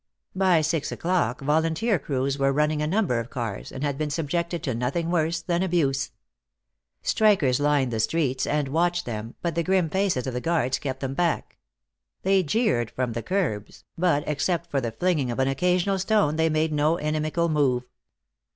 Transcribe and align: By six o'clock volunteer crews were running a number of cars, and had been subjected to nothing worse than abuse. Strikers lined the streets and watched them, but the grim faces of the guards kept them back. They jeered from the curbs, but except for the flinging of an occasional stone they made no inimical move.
By 0.35 0.61
six 0.61 0.91
o'clock 0.91 1.41
volunteer 1.41 1.99
crews 1.99 2.39
were 2.39 2.51
running 2.51 2.81
a 2.81 2.87
number 2.87 3.19
of 3.19 3.29
cars, 3.29 3.71
and 3.71 3.83
had 3.83 3.99
been 3.99 4.09
subjected 4.09 4.63
to 4.63 4.73
nothing 4.73 5.11
worse 5.11 5.43
than 5.43 5.61
abuse. 5.61 6.09
Strikers 7.03 7.59
lined 7.59 7.91
the 7.93 7.99
streets 7.99 8.47
and 8.47 8.69
watched 8.69 9.05
them, 9.05 9.35
but 9.43 9.53
the 9.53 9.61
grim 9.61 9.91
faces 9.91 10.25
of 10.25 10.33
the 10.33 10.41
guards 10.41 10.79
kept 10.79 11.01
them 11.01 11.13
back. 11.13 11.59
They 12.23 12.41
jeered 12.41 12.89
from 12.89 13.13
the 13.13 13.21
curbs, 13.21 13.83
but 13.95 14.23
except 14.25 14.71
for 14.71 14.81
the 14.81 14.91
flinging 14.91 15.29
of 15.29 15.37
an 15.37 15.47
occasional 15.47 15.99
stone 15.99 16.35
they 16.35 16.49
made 16.49 16.73
no 16.73 16.97
inimical 16.97 17.47
move. 17.47 17.83